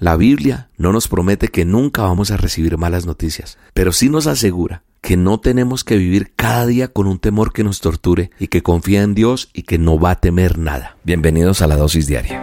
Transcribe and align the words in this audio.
La 0.00 0.16
Biblia 0.16 0.70
no 0.78 0.92
nos 0.94 1.08
promete 1.08 1.48
que 1.48 1.66
nunca 1.66 2.00
vamos 2.04 2.30
a 2.30 2.38
recibir 2.38 2.78
malas 2.78 3.04
noticias, 3.04 3.58
pero 3.74 3.92
sí 3.92 4.08
nos 4.08 4.26
asegura 4.26 4.82
que 5.02 5.18
no 5.18 5.40
tenemos 5.40 5.84
que 5.84 5.98
vivir 5.98 6.32
cada 6.34 6.64
día 6.64 6.88
con 6.88 7.06
un 7.06 7.18
temor 7.18 7.52
que 7.52 7.64
nos 7.64 7.80
torture 7.80 8.30
y 8.38 8.48
que 8.48 8.62
confía 8.62 9.02
en 9.02 9.14
Dios 9.14 9.50
y 9.52 9.64
que 9.64 9.76
no 9.76 10.00
va 10.00 10.12
a 10.12 10.20
temer 10.20 10.56
nada. 10.56 10.96
Bienvenidos 11.04 11.60
a 11.60 11.66
la 11.66 11.76
dosis 11.76 12.06
diaria. 12.06 12.42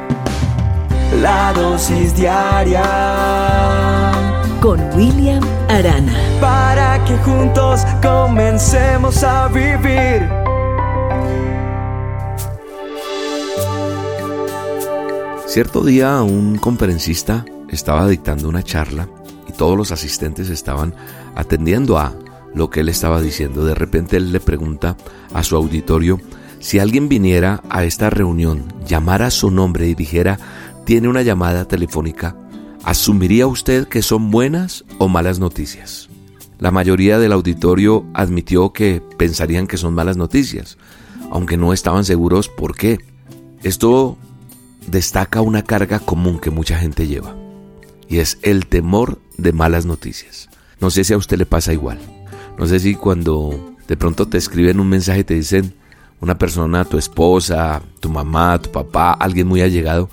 La 1.20 1.52
dosis 1.54 2.16
diaria 2.16 2.84
con 4.62 4.80
William 4.96 5.42
Arana. 5.68 6.14
Para 6.40 7.04
que 7.06 7.18
juntos 7.18 7.82
comencemos 8.04 9.24
a 9.24 9.48
vivir. 9.48 10.47
Cierto 15.48 15.82
día 15.82 16.22
un 16.24 16.58
conferencista 16.58 17.46
estaba 17.70 18.06
dictando 18.10 18.50
una 18.50 18.64
charla 18.64 19.08
y 19.48 19.54
todos 19.54 19.78
los 19.78 19.94
asistentes 19.94 20.50
estaban 20.50 20.94
atendiendo 21.36 21.98
a 21.98 22.14
lo 22.54 22.70
que 22.70 22.82
él 22.82 22.90
estaba 22.90 23.22
diciendo. 23.22 23.64
De 23.64 23.74
repente 23.74 24.18
él 24.18 24.34
le 24.34 24.42
pregunta 24.42 24.98
a 25.34 25.44
su 25.44 25.56
auditorio 25.56 26.20
si 26.60 26.80
alguien 26.80 27.08
viniera 27.08 27.64
a 27.70 27.86
esta 27.86 28.10
reunión, 28.10 28.66
llamara 28.86 29.32
su 29.32 29.50
nombre 29.50 29.88
y 29.88 29.96
dijera, 29.96 30.38
tiene 30.86 31.08
una 31.08 31.22
llamada 31.22 31.66
telefónica, 31.66 32.36
¿asumiría 32.84 33.48
usted 33.48 33.88
que 33.88 34.02
son 34.02 34.32
buenas 34.32 34.84
o 34.98 35.08
malas 35.08 35.40
noticias? 35.40 36.10
La 36.60 36.72
mayoría 36.72 37.20
del 37.20 37.32
auditorio 37.32 38.06
admitió 38.14 38.74
que 38.74 39.02
pensarían 39.18 39.66
que 39.66 39.78
son 39.78 39.94
malas 39.94 40.18
noticias, 40.18 40.78
aunque 41.32 41.56
no 41.56 41.72
estaban 41.72 42.04
seguros 42.04 42.50
por 42.50 42.76
qué. 42.76 43.00
Esto 43.64 44.18
destaca 44.88 45.42
una 45.42 45.64
carga 45.64 46.00
común 46.00 46.40
que 46.40 46.50
mucha 46.50 46.80
gente 46.80 47.08
lleva, 47.08 47.36
y 48.08 48.20
es 48.20 48.40
el 48.42 48.66
temor 48.66 49.20
de 49.38 49.54
malas 49.54 49.86
noticias. 49.86 50.50
No 50.80 50.90
sé 50.90 51.04
si 51.04 51.14
a 51.14 51.18
usted 51.18 51.38
le 51.38 51.46
pasa 51.46 51.74
igual. 51.74 52.00
No 52.58 52.66
sé 52.66 52.80
si 52.80 52.96
cuando 52.96 53.76
de 53.88 53.98
pronto 53.98 54.28
te 54.28 54.38
escriben 54.38 54.80
un 54.80 54.90
mensaje 54.90 55.20
y 55.20 55.24
te 55.24 55.34
dicen 55.36 55.74
una 56.20 56.38
persona, 56.38 56.86
tu 56.86 56.98
esposa, 56.98 57.82
tu 58.00 58.10
mamá, 58.10 58.60
tu 58.60 58.72
papá, 58.72 59.14
alguien 59.14 59.48
muy 59.48 59.62
allegado, 59.62 60.10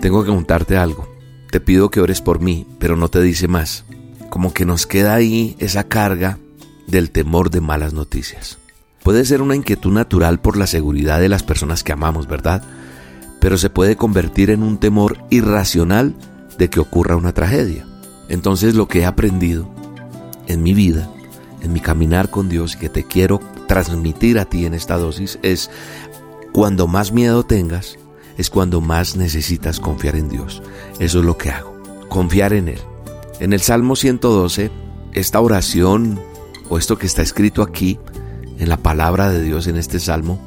tengo 0.00 0.24
que 0.24 0.30
contarte 0.30 0.76
algo. 0.76 1.08
Te 1.50 1.60
pido 1.60 1.90
que 1.90 2.00
ores 2.00 2.20
por 2.20 2.40
mí, 2.40 2.66
pero 2.78 2.96
no 2.96 3.08
te 3.08 3.20
dice 3.20 3.48
más. 3.48 3.84
Como 4.30 4.52
que 4.52 4.64
nos 4.64 4.86
queda 4.86 5.14
ahí 5.14 5.56
esa 5.58 5.84
carga 5.84 6.38
del 6.86 7.10
temor 7.10 7.50
de 7.50 7.60
malas 7.60 7.92
noticias. 7.92 8.58
Puede 9.02 9.24
ser 9.24 9.42
una 9.42 9.54
inquietud 9.54 9.92
natural 9.92 10.40
por 10.40 10.56
la 10.56 10.66
seguridad 10.66 11.20
de 11.20 11.28
las 11.28 11.42
personas 11.42 11.84
que 11.84 11.92
amamos, 11.92 12.26
¿verdad? 12.26 12.62
Pero 13.44 13.58
se 13.58 13.68
puede 13.68 13.96
convertir 13.96 14.48
en 14.48 14.62
un 14.62 14.78
temor 14.78 15.18
irracional 15.28 16.14
de 16.56 16.70
que 16.70 16.80
ocurra 16.80 17.16
una 17.16 17.34
tragedia. 17.34 17.84
Entonces 18.30 18.74
lo 18.74 18.88
que 18.88 19.00
he 19.00 19.04
aprendido 19.04 19.68
en 20.46 20.62
mi 20.62 20.72
vida 20.72 21.10
en 21.64 21.72
mi 21.72 21.80
caminar 21.80 22.30
con 22.30 22.48
Dios 22.48 22.74
y 22.74 22.78
que 22.78 22.88
te 22.88 23.04
quiero 23.04 23.40
transmitir 23.66 24.38
a 24.38 24.44
ti 24.44 24.66
en 24.66 24.74
esta 24.74 24.98
dosis 24.98 25.38
es 25.42 25.70
cuando 26.52 26.86
más 26.86 27.10
miedo 27.10 27.42
tengas, 27.42 27.96
es 28.36 28.50
cuando 28.50 28.80
más 28.80 29.16
necesitas 29.16 29.80
confiar 29.80 30.16
en 30.16 30.28
Dios. 30.28 30.62
Eso 31.00 31.20
es 31.20 31.24
lo 31.24 31.38
que 31.38 31.50
hago, 31.50 31.74
confiar 32.08 32.52
en 32.52 32.68
Él. 32.68 32.80
En 33.40 33.52
el 33.52 33.60
Salmo 33.60 33.96
112, 33.96 34.70
esta 35.12 35.40
oración 35.40 36.20
o 36.68 36.78
esto 36.78 36.98
que 36.98 37.06
está 37.06 37.22
escrito 37.22 37.62
aquí 37.62 37.98
en 38.58 38.68
la 38.68 38.76
palabra 38.76 39.30
de 39.30 39.42
Dios 39.42 39.66
en 39.66 39.76
este 39.76 39.98
Salmo 39.98 40.38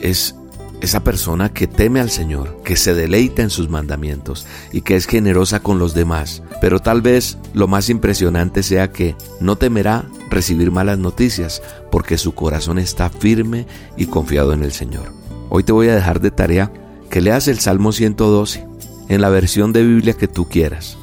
es 0.00 0.34
esa 0.82 1.04
persona 1.04 1.52
que 1.52 1.68
teme 1.68 2.00
al 2.00 2.10
Señor, 2.10 2.60
que 2.64 2.76
se 2.76 2.92
deleita 2.92 3.42
en 3.42 3.50
sus 3.50 3.68
mandamientos 3.68 4.46
y 4.72 4.82
que 4.82 4.96
es 4.96 5.06
generosa 5.06 5.60
con 5.60 5.78
los 5.78 5.94
demás. 5.94 6.42
Pero 6.60 6.80
tal 6.80 7.00
vez 7.02 7.38
lo 7.54 7.68
más 7.68 7.88
impresionante 7.88 8.64
sea 8.64 8.90
que 8.90 9.14
no 9.40 9.56
temerá 9.56 10.04
recibir 10.28 10.72
malas 10.72 10.98
noticias 10.98 11.62
porque 11.90 12.18
su 12.18 12.34
corazón 12.34 12.78
está 12.78 13.10
firme 13.10 13.66
y 13.96 14.06
confiado 14.06 14.52
en 14.52 14.64
el 14.64 14.72
Señor. 14.72 15.12
Hoy 15.50 15.62
te 15.62 15.72
voy 15.72 15.88
a 15.88 15.94
dejar 15.94 16.20
de 16.20 16.32
tarea 16.32 16.72
que 17.10 17.20
leas 17.20 17.46
el 17.46 17.60
Salmo 17.60 17.92
112 17.92 18.66
en 19.08 19.20
la 19.20 19.28
versión 19.28 19.72
de 19.72 19.84
Biblia 19.84 20.14
que 20.14 20.28
tú 20.28 20.48
quieras 20.48 20.98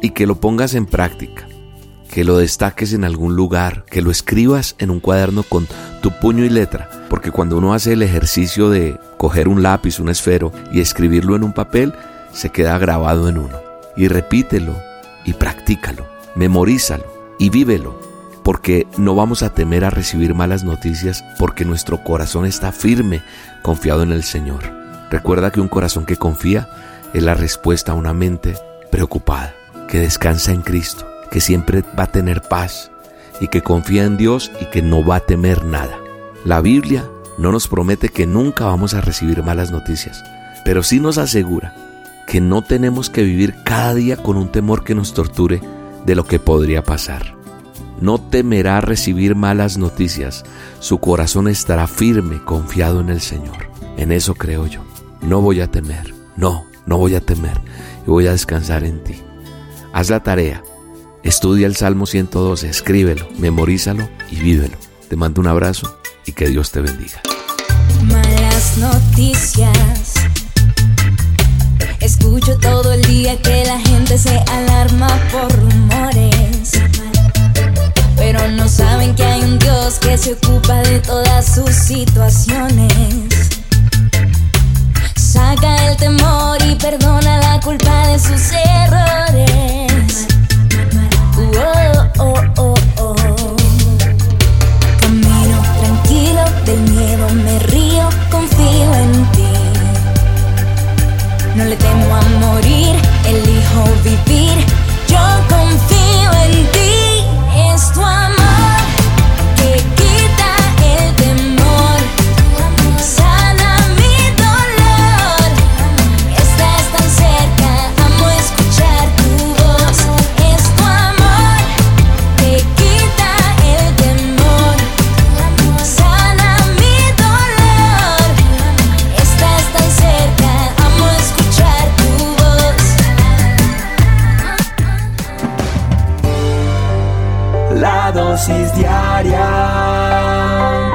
y 0.00 0.10
que 0.10 0.26
lo 0.26 0.40
pongas 0.40 0.74
en 0.74 0.86
práctica 0.86 1.47
que 2.08 2.24
lo 2.24 2.38
destaques 2.38 2.92
en 2.92 3.04
algún 3.04 3.36
lugar, 3.36 3.84
que 3.84 4.02
lo 4.02 4.10
escribas 4.10 4.74
en 4.78 4.90
un 4.90 5.00
cuaderno 5.00 5.42
con 5.42 5.68
tu 6.00 6.10
puño 6.10 6.44
y 6.44 6.48
letra, 6.48 6.88
porque 7.08 7.30
cuando 7.30 7.58
uno 7.58 7.74
hace 7.74 7.92
el 7.92 8.02
ejercicio 8.02 8.70
de 8.70 8.98
coger 9.16 9.48
un 9.48 9.62
lápiz, 9.62 10.00
un 10.00 10.08
esfero 10.08 10.52
y 10.72 10.80
escribirlo 10.80 11.36
en 11.36 11.44
un 11.44 11.52
papel, 11.52 11.94
se 12.32 12.50
queda 12.50 12.78
grabado 12.78 13.28
en 13.28 13.38
uno. 13.38 13.60
Y 13.96 14.08
repítelo 14.08 14.74
y 15.24 15.34
practícalo, 15.34 16.06
memorízalo 16.34 17.04
y 17.38 17.50
vívelo, 17.50 17.98
porque 18.42 18.86
no 18.96 19.14
vamos 19.14 19.42
a 19.42 19.52
temer 19.52 19.84
a 19.84 19.90
recibir 19.90 20.34
malas 20.34 20.64
noticias 20.64 21.24
porque 21.38 21.64
nuestro 21.64 22.02
corazón 22.04 22.46
está 22.46 22.72
firme, 22.72 23.22
confiado 23.62 24.02
en 24.02 24.12
el 24.12 24.22
Señor. 24.22 24.62
Recuerda 25.10 25.50
que 25.50 25.60
un 25.60 25.68
corazón 25.68 26.06
que 26.06 26.16
confía 26.16 26.68
es 27.12 27.22
la 27.22 27.34
respuesta 27.34 27.92
a 27.92 27.96
una 27.96 28.12
mente 28.12 28.54
preocupada, 28.90 29.54
que 29.88 30.00
descansa 30.00 30.52
en 30.52 30.62
Cristo 30.62 31.07
que 31.30 31.40
siempre 31.40 31.82
va 31.98 32.04
a 32.04 32.12
tener 32.12 32.42
paz 32.42 32.90
y 33.40 33.48
que 33.48 33.62
confía 33.62 34.04
en 34.04 34.16
Dios 34.16 34.50
y 34.60 34.66
que 34.66 34.82
no 34.82 35.04
va 35.04 35.16
a 35.16 35.20
temer 35.20 35.64
nada. 35.64 35.98
La 36.44 36.60
Biblia 36.60 37.08
no 37.36 37.52
nos 37.52 37.68
promete 37.68 38.08
que 38.08 38.26
nunca 38.26 38.66
vamos 38.66 38.94
a 38.94 39.00
recibir 39.00 39.42
malas 39.42 39.70
noticias, 39.70 40.24
pero 40.64 40.82
sí 40.82 41.00
nos 41.00 41.18
asegura 41.18 41.74
que 42.26 42.40
no 42.40 42.62
tenemos 42.62 43.10
que 43.10 43.22
vivir 43.22 43.54
cada 43.64 43.94
día 43.94 44.16
con 44.16 44.36
un 44.36 44.50
temor 44.50 44.84
que 44.84 44.94
nos 44.94 45.14
torture 45.14 45.62
de 46.04 46.14
lo 46.14 46.24
que 46.24 46.38
podría 46.38 46.82
pasar. 46.82 47.36
No 48.00 48.18
temerá 48.18 48.80
recibir 48.80 49.34
malas 49.34 49.78
noticias, 49.78 50.44
su 50.78 50.98
corazón 50.98 51.48
estará 51.48 51.86
firme, 51.86 52.42
confiado 52.44 53.00
en 53.00 53.08
el 53.08 53.20
Señor. 53.20 53.70
En 53.96 54.12
eso 54.12 54.34
creo 54.34 54.66
yo. 54.66 54.82
No 55.22 55.40
voy 55.40 55.60
a 55.60 55.70
temer, 55.70 56.14
no, 56.36 56.64
no 56.86 56.98
voy 56.98 57.16
a 57.16 57.20
temer 57.20 57.60
y 58.06 58.10
voy 58.10 58.26
a 58.28 58.32
descansar 58.32 58.84
en 58.84 59.02
ti. 59.02 59.16
Haz 59.92 60.10
la 60.10 60.20
tarea 60.20 60.62
Estudia 61.24 61.66
el 61.66 61.76
Salmo 61.76 62.06
112, 62.06 62.68
escríbelo, 62.68 63.28
memorízalo 63.38 64.08
y 64.30 64.36
vívelo. 64.36 64.76
Te 65.08 65.16
mando 65.16 65.40
un 65.40 65.48
abrazo 65.48 65.98
y 66.24 66.32
que 66.32 66.48
Dios 66.48 66.70
te 66.70 66.80
bendiga. 66.80 67.20
Malas 68.04 68.78
noticias. 68.78 70.14
Escucho 72.00 72.56
todo 72.58 72.92
el 72.92 73.02
día 73.04 73.36
que 73.42 73.64
la 73.66 73.80
gente 73.80 74.16
se 74.16 74.38
alarma 74.38 75.08
por 75.32 75.52
rumores. 75.52 76.72
Pero 78.16 78.48
no 78.48 78.68
saben 78.68 79.14
que 79.14 79.24
hay 79.24 79.42
un 79.42 79.58
Dios 79.58 79.98
que 79.98 80.16
se 80.16 80.34
ocupa 80.34 80.82
de 80.82 81.00
todas 81.00 81.54
sus 81.54 81.70
situaciones. 81.70 82.92
Saca 85.16 85.88
el 85.88 85.96
temor 85.96 86.58
y 86.62 86.74
perdona 86.76 87.38
la 87.38 87.60
culpa 87.60 88.08
de 88.08 88.18
sus 88.18 88.52
errores. 88.52 88.77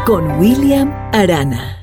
Con 0.05 0.39
William 0.39 0.93
Arana. 1.11 1.82